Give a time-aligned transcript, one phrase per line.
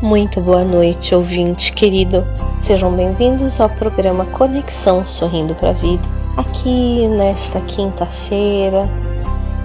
[0.00, 2.24] Muito boa noite, ouvinte querido.
[2.60, 8.88] Sejam bem-vindos ao programa Conexão Sorrindo para a Vida, aqui nesta quinta-feira,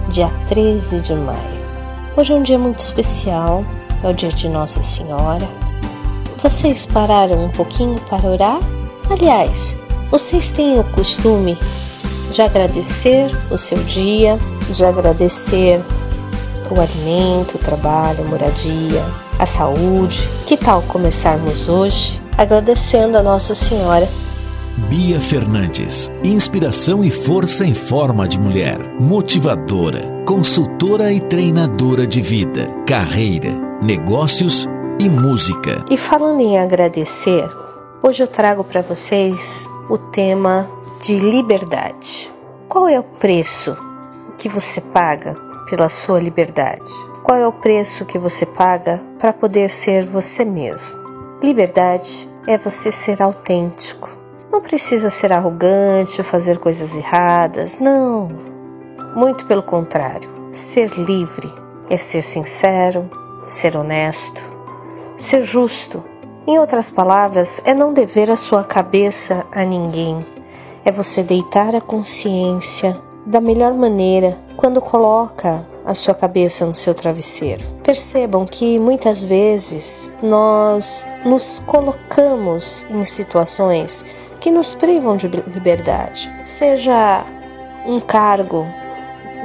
[0.08, 1.38] dia 13 de maio.
[2.16, 3.64] Hoje é um dia muito especial,
[4.02, 5.48] é o dia de Nossa Senhora.
[6.42, 8.58] Vocês pararam um pouquinho para orar?
[9.08, 9.76] Aliás,
[10.10, 11.56] vocês têm o costume
[12.32, 14.36] de agradecer o seu dia,
[14.68, 15.80] de agradecer
[16.68, 20.28] o alimento, o trabalho, a moradia, a saúde.
[20.46, 24.08] Que tal começarmos hoje agradecendo a Nossa Senhora?
[24.88, 32.68] Bia Fernandes, inspiração e força em forma de mulher, motivadora, consultora e treinadora de vida,
[32.86, 34.66] carreira, negócios
[34.98, 35.84] e música.
[35.90, 37.48] E falando em agradecer,
[38.02, 40.68] hoje eu trago para vocês o tema
[41.00, 42.32] de liberdade.
[42.68, 43.76] Qual é o preço
[44.38, 45.36] que você paga
[45.68, 46.90] pela sua liberdade?
[47.22, 50.96] Qual é o preço que você paga para poder ser você mesmo?
[51.42, 54.10] Liberdade é você ser autêntico.
[54.52, 58.28] Não precisa ser arrogante ou fazer coisas erradas, não.
[59.16, 60.28] Muito pelo contrário.
[60.52, 61.52] Ser livre
[61.90, 63.10] é ser sincero,
[63.44, 64.42] ser honesto,
[65.16, 66.04] ser justo.
[66.46, 70.24] Em outras palavras, é não dever a sua cabeça a ninguém.
[70.84, 76.94] É você deitar a consciência da melhor maneira quando coloca a sua cabeça no seu
[76.94, 77.64] travesseiro.
[77.82, 84.04] Percebam que muitas vezes nós nos colocamos em situações
[84.40, 87.24] que nos privam de liberdade, seja
[87.86, 88.66] um cargo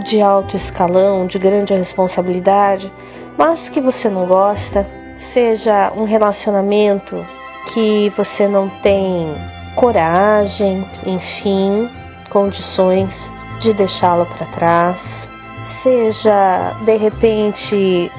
[0.04, 2.92] de alto escalão, de grande responsabilidade,
[3.38, 7.26] mas que você não gosta, seja um relacionamento
[7.74, 9.36] que você não tem
[9.76, 11.90] coragem, enfim,
[12.30, 15.30] condições de deixá-lo para trás,
[15.64, 18.12] seja de repente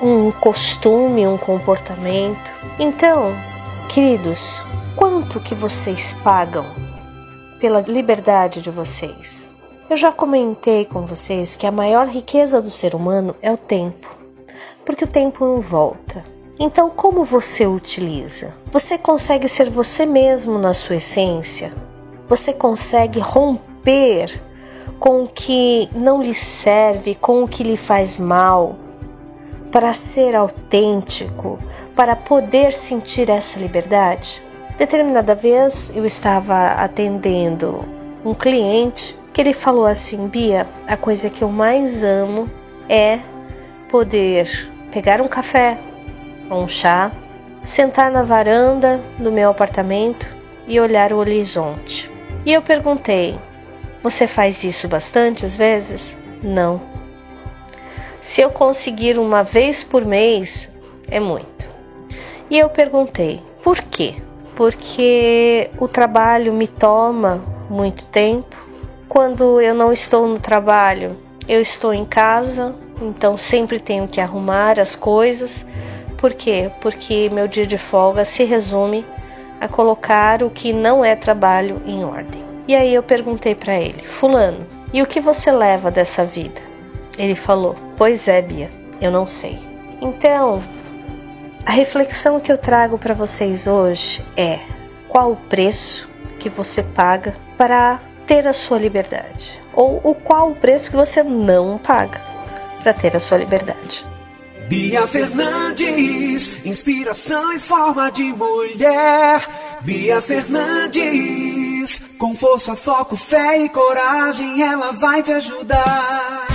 [0.00, 2.50] um costume, um comportamento.
[2.78, 3.34] Então,
[3.88, 4.62] queridos,
[4.94, 6.64] quanto que vocês pagam
[7.60, 9.54] pela liberdade de vocês?
[9.88, 14.08] Eu já comentei com vocês que a maior riqueza do ser humano é o tempo,
[14.84, 16.24] porque o tempo não volta.
[16.58, 18.54] Então, como você utiliza?
[18.72, 21.72] Você consegue ser você mesmo na sua essência?
[22.28, 24.42] Você consegue romper
[24.98, 28.76] com o que não lhe serve, com o que lhe faz mal,
[29.70, 31.58] para ser autêntico,
[31.94, 34.42] para poder sentir essa liberdade.
[34.78, 37.80] Determinada vez eu estava atendendo
[38.24, 42.50] um cliente que ele falou assim: Bia, a coisa que eu mais amo
[42.88, 43.18] é
[43.88, 44.48] poder
[44.90, 45.78] pegar um café
[46.50, 47.10] ou um chá,
[47.62, 50.34] sentar na varanda do meu apartamento
[50.66, 52.10] e olhar o horizonte.
[52.44, 53.38] E eu perguntei:
[54.10, 56.16] você faz isso bastantes vezes?
[56.40, 56.80] Não.
[58.22, 60.70] Se eu conseguir uma vez por mês,
[61.08, 61.66] é muito.
[62.48, 64.14] E eu perguntei, por quê?
[64.54, 68.56] Porque o trabalho me toma muito tempo.
[69.08, 71.16] Quando eu não estou no trabalho,
[71.48, 75.66] eu estou em casa, então sempre tenho que arrumar as coisas.
[76.16, 76.70] Por quê?
[76.80, 79.04] Porque meu dia de folga se resume
[79.60, 82.55] a colocar o que não é trabalho em ordem.
[82.68, 86.60] E aí eu perguntei para ele: Fulano, e o que você leva dessa vida?
[87.16, 88.70] Ele falou: Pois é, Bia,
[89.00, 89.58] eu não sei.
[90.00, 90.62] Então,
[91.64, 94.58] a reflexão que eu trago para vocês hoje é:
[95.08, 96.08] qual o preço
[96.38, 99.60] que você paga para ter a sua liberdade?
[99.72, 102.20] Ou o qual o preço que você não paga
[102.82, 104.04] para ter a sua liberdade?
[104.68, 109.40] Bia Fernandes, inspiração em forma de mulher.
[109.82, 111.65] Bia Fernandes
[112.18, 116.46] com força, foco, fé e coragem, ela vai te ajudar.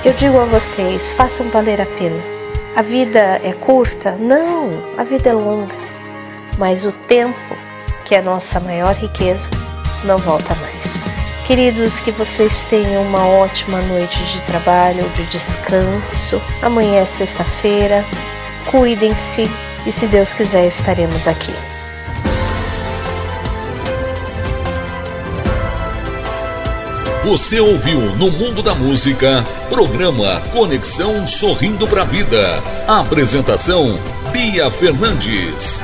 [0.03, 2.21] Eu digo a vocês, façam valer a pena.
[2.75, 4.17] A vida é curta?
[4.17, 5.73] Não, a vida é longa.
[6.57, 7.55] Mas o tempo,
[8.03, 9.47] que é a nossa maior riqueza,
[10.03, 10.82] não volta mais.
[11.45, 16.41] Queridos, que vocês tenham uma ótima noite de trabalho, de descanso.
[16.61, 18.03] Amanhã é sexta-feira.
[18.71, 19.49] Cuidem-se
[19.85, 21.53] e, se Deus quiser, estaremos aqui.
[27.25, 32.63] Você ouviu no Mundo da Música, programa Conexão Sorrindo para a Vida.
[32.87, 33.99] Apresentação:
[34.31, 35.83] Bia Fernandes.